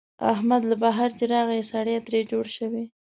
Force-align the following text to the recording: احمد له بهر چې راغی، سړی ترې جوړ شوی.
احمد 0.33 0.61
له 0.69 0.75
بهر 0.83 1.09
چې 1.17 1.23
راغی، 1.33 1.61
سړی 1.71 1.95
ترې 2.05 2.19
جوړ 2.31 2.45
شوی. 2.57 2.85